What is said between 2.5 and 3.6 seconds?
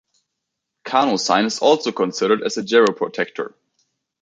a geroprotector.